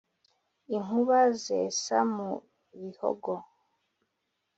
Inkuba 0.75 1.19
zesa 1.45 1.97
mu 2.13 2.29
Bihogo, 2.79 3.33